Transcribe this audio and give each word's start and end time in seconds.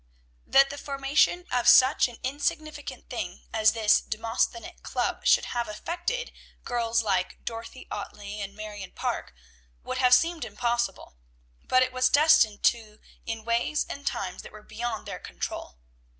That 0.47 0.71
the 0.71 0.79
formation 0.79 1.45
of 1.51 1.67
such 1.67 2.07
an 2.07 2.17
insignificant 2.23 3.07
thing 3.07 3.43
as 3.53 3.73
this 3.73 4.01
Demosthenic 4.01 4.81
Club 4.81 5.27
should 5.27 5.45
have 5.53 5.67
affected 5.67 6.31
girls 6.65 7.03
like 7.03 7.45
Dorothy 7.45 7.87
Ottley 7.91 8.41
and 8.41 8.55
Marion 8.55 8.93
Parke 8.93 9.35
would 9.83 9.99
have 9.99 10.15
seemed 10.15 10.43
impossible; 10.43 11.17
but 11.61 11.83
it 11.83 11.93
was 11.93 12.09
destined 12.09 12.63
to 12.63 12.99
in 13.27 13.45
ways 13.45 13.85
and 13.87 14.07
times 14.07 14.41
that 14.41 14.51
were 14.51 14.63
beyond 14.63 15.05
their 15.05 15.19
control. 15.19 15.77